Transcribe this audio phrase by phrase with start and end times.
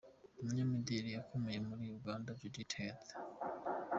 [0.39, 3.07] Umunyamideri ukomeye muri Uganda Judith Heard.